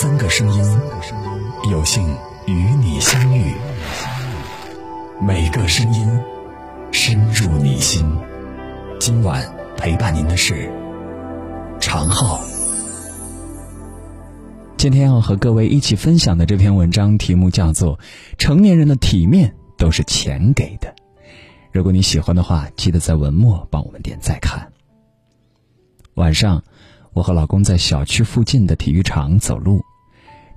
[0.00, 0.64] 三个声音，
[1.70, 2.02] 有幸
[2.46, 3.52] 与你相遇。
[5.20, 6.08] 每个声音
[6.90, 8.02] 深入你心。
[8.98, 9.46] 今晚
[9.76, 10.72] 陪伴您的是
[11.82, 12.40] 常浩。
[14.78, 17.98] 今天要和各位一起分享的这篇文章题目叫做
[18.38, 20.88] 《成年人的体面都是钱给的》。
[21.72, 24.72] 如果你喜欢的话，记得在文末帮我们点再看。
[26.14, 26.64] 晚上。
[27.12, 29.84] 我和老公在小区附近的体育场走路，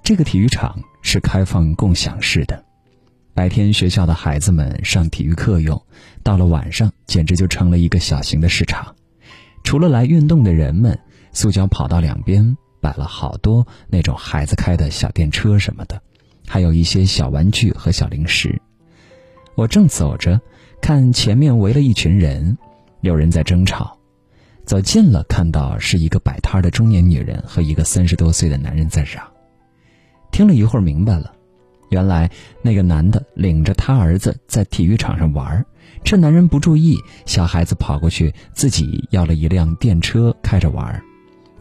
[0.03, 2.61] 这个体育场是开放共享式的，
[3.33, 5.81] 白天学校的孩子们上体育课用，
[6.23, 8.93] 到了晚上简直就成了一个小型的市场。
[9.63, 10.99] 除了来运动的人们，
[11.31, 16.01] 塑胶跑道两边摆了好多那种孩子开的小电车什么的，
[16.45, 18.61] 还有一些小玩具和小零食。
[19.55, 20.41] 我正走着，
[20.81, 22.57] 看前面围了一群人，
[22.99, 23.97] 有人在争吵。
[24.65, 29.32] 走近了，看到是一个摆摊的中年女人和一个三十多岁的男人在嚷。
[30.33, 31.31] 听了一会儿，明白了，
[31.89, 32.29] 原来
[32.63, 35.63] 那个男的领着他儿子在体育场上玩，
[36.03, 41.01] 趁男人不注意，小孩子跑过去自己要了一辆电车开着玩。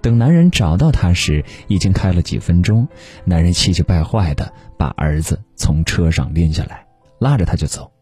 [0.01, 2.89] 等男人找到他时，已经开了几分钟。
[3.27, 6.87] 男人气急败坏的把儿子从车上拎下来，
[7.21, 7.93] 拉着他就走。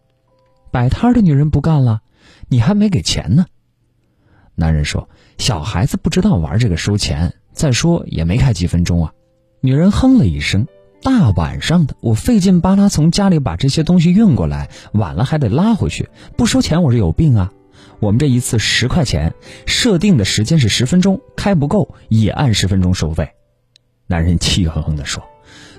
[0.71, 2.01] 摆摊的女人不干了
[2.49, 3.45] ：“你还没给钱呢！”
[4.55, 9.13] 男人说：“小孩子不知道玩这个收钱，再说也没开几分钟啊。”
[9.63, 10.67] 女人哼了一声
[11.05, 16.09] ：“大晚上的，我费劲巴拉从家里把这些东西运过来，晚了还得拉回去，
[16.39, 17.53] 不收钱我是有病啊！
[18.01, 19.35] 我们这一次十块钱，
[19.67, 23.29] 设定的时间是十分钟，开不够也按十分钟收费。”
[24.09, 25.23] 男人气哼哼地说：“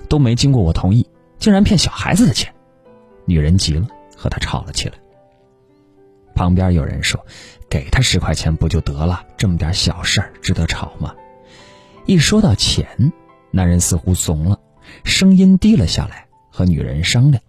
[0.08, 2.54] 都没经过我同意，竟然骗小孩子的钱！”
[3.26, 4.94] 女人急了，和他吵了起来。
[6.36, 7.26] 旁边有人说
[7.68, 9.24] ：“给他十块钱不就得了？
[9.36, 11.14] 这么点小事儿值得吵吗？”
[12.06, 13.12] 一说到钱，
[13.52, 14.58] 男人似乎怂了，
[15.04, 17.40] 声音低了下来，和女人商量：“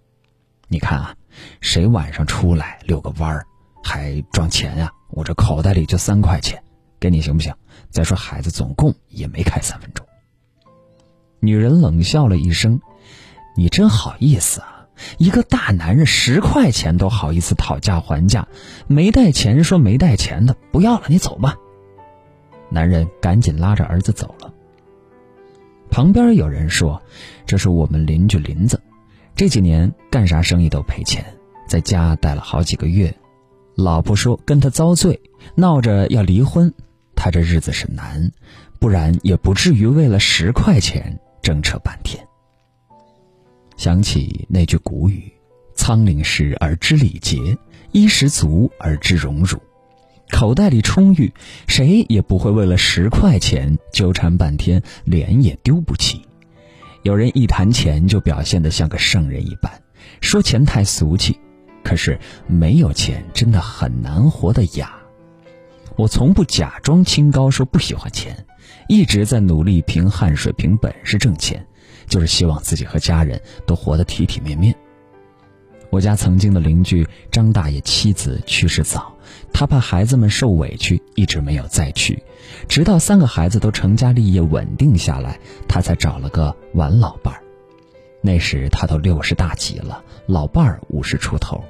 [0.68, 1.16] 你看啊，
[1.60, 3.46] 谁晚上出来遛个弯儿
[3.82, 4.92] 还装钱呀？
[5.10, 6.62] 我这口袋里就三块钱，
[7.00, 7.52] 给你行不行？
[7.90, 10.06] 再说孩子总共也没开三分钟。”
[11.40, 12.80] 女人冷笑了一声
[13.56, 14.86] ：“你真好意思啊！”
[15.18, 18.46] 一个大男人十块钱都好意思讨价还价，
[18.86, 21.56] 没带钱说没带钱的不要了，你走吧。
[22.70, 24.53] 男人赶紧拉着儿子走了。
[25.94, 27.00] 旁边有人说
[27.46, 28.82] ：“这是我们邻居林子，
[29.36, 31.24] 这几年干啥生意都赔钱，
[31.68, 33.14] 在家待了好几个月，
[33.76, 35.20] 老婆说跟他遭罪，
[35.54, 36.74] 闹着要离婚。
[37.14, 38.28] 他这日子是难，
[38.80, 42.26] 不然也不至于为了十块钱争扯半天。”
[43.78, 45.32] 想起那句古语
[45.76, 47.56] ：“仓廪实而知礼节，
[47.92, 49.60] 衣食足而知荣辱。”
[50.30, 51.32] 口袋里充裕，
[51.66, 56.22] 谁也不会为了十块钱纠缠半天，脸也丢不起。
[57.02, 59.70] 有人一谈钱就表现得像个圣人一般，
[60.20, 61.38] 说钱太俗气。
[61.82, 64.94] 可是没有钱真的很难活得雅。
[65.96, 68.46] 我从不假装清高，说不喜欢钱，
[68.88, 71.64] 一直在努力凭汗水、凭本事挣钱。
[72.06, 74.74] 就是希望自己和家人都活得体体面面。
[75.90, 79.14] 我家曾经的邻居张大爷妻子去世早，
[79.52, 82.22] 他怕孩子们受委屈，一直没有再娶。
[82.68, 87.40] 直到三个孩子都成家立业、稳定下来，他才找了个晚老伴儿。
[88.20, 91.62] 那时他都六十大几了，老伴儿五十出头。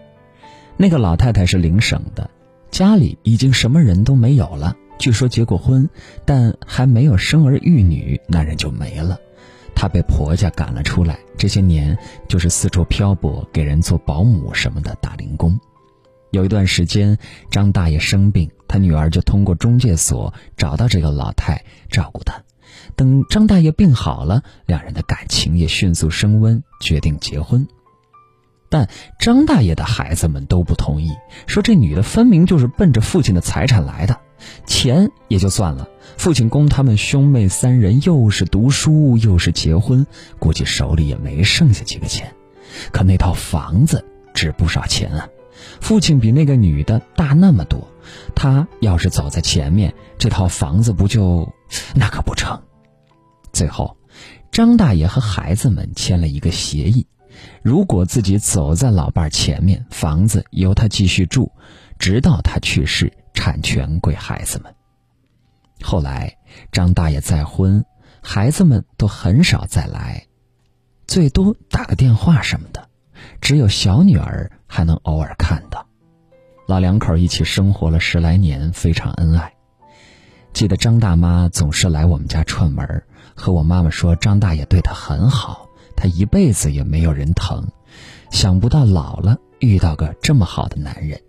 [0.76, 2.30] 那个老太太是邻省的，
[2.70, 4.76] 家里已经什么人都没有了。
[4.98, 5.90] 据说结过婚，
[6.24, 9.18] 但还没有生儿育女，男人就没了。
[9.74, 11.96] 她被婆家赶了出来，这些年
[12.28, 15.58] 就是四处漂泊，给人做保姆什么的打零工。
[16.30, 17.18] 有一段时间，
[17.50, 22.42] 张大爷生病，他女儿就通过中介所找到这个老太照顾他。
[22.96, 27.68] 等张大爷病好了，两人的感情也迅速升温，决定结婚。
[28.68, 28.88] 但
[29.20, 31.12] 张大爷的孩子们都不同意，
[31.46, 34.18] 说这女的分明就是奔着父亲的财产来的。
[34.66, 40.06] 钱也就算了，父亲供他们兄妹三人，又是读书又是结婚，
[40.38, 42.34] 估计手里也没剩下几个钱。
[42.92, 45.28] 可那套房子值不少钱啊！
[45.80, 47.88] 父亲比那个女的大那么多，
[48.34, 51.52] 他要是走在前面，这套房子不就……
[51.94, 52.60] 那可不成。
[53.52, 53.96] 最后，
[54.50, 57.06] 张大爷和孩子们签了一个协议：
[57.62, 61.52] 如果自己走在老伴前面，房子由他继续住，
[61.98, 63.12] 直到他去世。
[63.34, 64.74] 产权归孩子们。
[65.82, 66.34] 后来
[66.72, 67.84] 张大爷再婚，
[68.22, 70.26] 孩子们都很少再来，
[71.06, 72.88] 最多打个电话什么的，
[73.42, 75.86] 只有小女儿还能偶尔看到。
[76.66, 79.52] 老两口一起生活了十来年，非常恩爱。
[80.54, 83.02] 记得张大妈总是来我们家串门，
[83.34, 87.66] 和我妈妈说张大爷对她很好，她一辈子也没有人疼，
[88.30, 91.20] 想不到老了遇到个这么好的男人。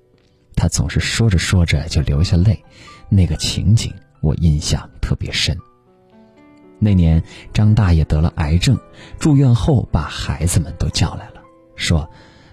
[0.56, 2.63] 他总是说着说着就流下泪，
[3.10, 5.57] 那个情景我印象特别深。
[6.80, 7.24] 那年
[7.54, 8.78] 张大爷得了癌症，
[9.19, 11.42] 住院后把孩子们都叫来了，
[11.75, 12.10] 说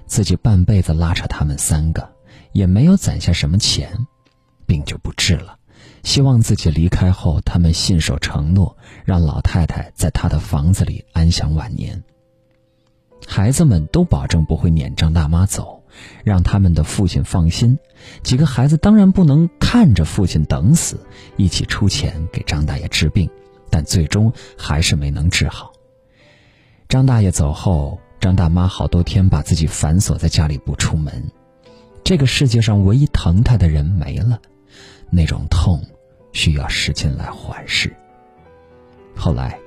[0.07, 2.09] 自己半辈子拉扯他们三个，
[2.53, 4.07] 也没有攒下什么钱，
[4.67, 5.57] 病就不治了。
[6.05, 12.03] 希望自己离开后，他们信守承诺，让老太太在他的房子里安享晚年。
[13.27, 15.82] 孩子们都保证不会撵张大妈走，
[16.25, 17.79] 让他们的父亲放心。
[18.23, 20.99] 几个孩子当然不能看着父亲等死，
[21.37, 23.31] 一起出钱给张大爷治病，
[23.71, 25.73] 但最终还是没能治好。
[26.89, 31.31] 张大爷走后，张大妈好多天把自己反锁在家里不出门。
[32.05, 34.41] 这个世界上唯一疼她的人没了。
[35.11, 35.81] 那种痛，
[36.33, 37.95] 需要时间来缓释。
[39.15, 39.59] 后来，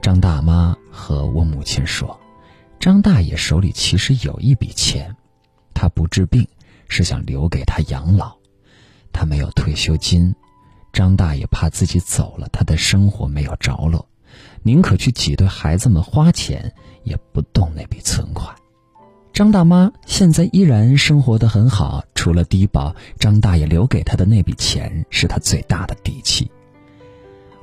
[0.00, 2.18] 张大妈和我母亲说，
[2.80, 5.14] 张大爷手里其实有一笔钱，
[6.16, 6.48] 治病
[6.88, 8.38] 是想留给他养老，
[9.12, 10.34] 他没有退休金。
[10.90, 14.08] 张大爷怕自己走了，他的生活没有着落，
[14.62, 16.72] 宁可去挤兑孩子们花钱，
[17.04, 18.56] 也不动那笔存款。
[19.34, 26.50] 张大妈现在依然生活的很好，除了低保，张大爷留给她的那笔钱是她最大的底气。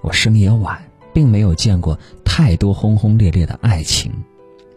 [0.01, 0.79] 我生也晚，
[1.11, 4.13] 并没有见过太多轰轰烈烈的爱情，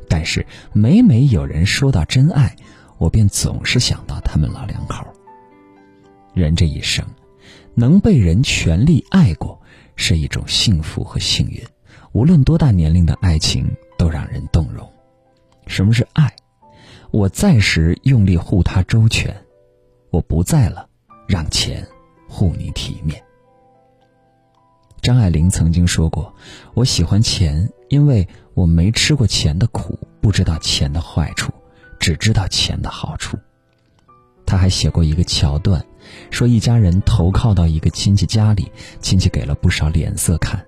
[0.09, 2.57] 但是每每有人说到真爱，
[2.99, 5.07] 我便总是想到他们老两口。
[6.35, 7.05] 人这一生，
[7.75, 9.61] 能被人全力爱过，
[9.97, 11.63] 是一种幸福和幸运。
[12.13, 14.91] 无论多大年龄的爱情，都让人动容。
[15.67, 16.35] 什么是爱？
[17.11, 19.35] 我在时用力护他周全，
[20.11, 20.89] 我不在了，
[21.27, 21.87] 让钱
[22.29, 23.23] 护你体面。
[25.01, 26.35] 张爱玲曾经说过
[26.75, 31.53] ：“我喜欢钱，因为我没吃过钱的苦，不知道钱的坏处，
[31.99, 33.39] 只知道钱的好处。”
[34.47, 35.85] 他还写过一个桥段，
[36.31, 38.71] 说一家人投靠到一个亲戚家里，
[39.01, 40.65] 亲戚给了不少脸色看，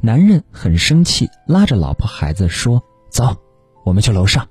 [0.00, 2.80] 男人很生气，拉着老婆孩子说
[3.10, 3.36] ：“走，
[3.84, 4.48] 我们去楼上。”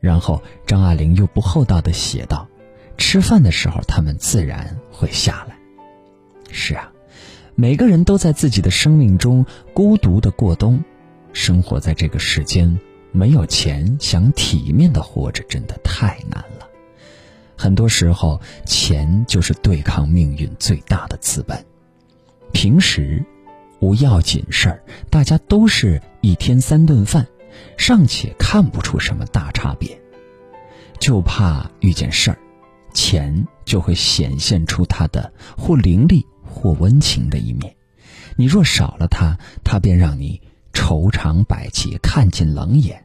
[0.00, 2.48] 然后张爱玲又不厚道的写道
[2.96, 5.58] ：“吃饭的时候，他们自然会下来。”
[6.50, 6.90] 是啊，
[7.54, 10.82] 每个人都在自己的生命中孤独的过冬，
[11.34, 12.80] 生活在这个世间，
[13.12, 16.68] 没有钱想体面的活着，真的太难了。
[17.56, 21.64] 很多时候，钱就是对抗命运最大的资本。
[22.52, 23.24] 平时
[23.80, 27.26] 无要紧事儿，大家都是一天三顿饭。
[27.76, 30.00] 尚且看不出什么大差别，
[31.00, 32.38] 就怕遇见事儿，
[32.94, 37.74] 钱就会显现出它的或凌厉或温情的一面。
[38.36, 40.40] 你若少了它，它便让你
[40.72, 42.96] 愁肠百结，看尽冷眼；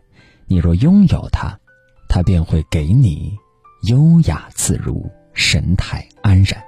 [0.47, 1.59] 你若拥有它，
[2.07, 3.37] 它便会给你
[3.83, 6.63] 优雅自如，神态安然。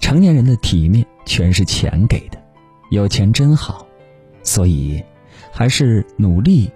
[0.00, 2.42] 成年人的体面全是钱给的，
[2.90, 3.86] 有钱真好，
[4.42, 5.02] 所以
[5.52, 6.70] 还是努力。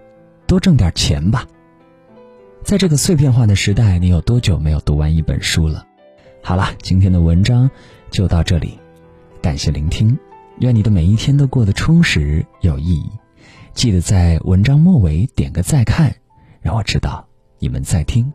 [0.47, 1.47] 多挣点钱吧。
[2.65, 5.87] 在这个碎片化的时代，你有多久没有读完一本书了？
[6.43, 7.71] 好了，今天的文章
[8.11, 8.77] 就到这里，
[9.41, 10.19] 感谢聆听，
[10.59, 13.09] 愿你的每一天都过得充实有意义。
[13.73, 16.15] 记得在文章末尾点个再看，
[16.61, 17.27] 让我知道
[17.59, 18.33] 你们在听。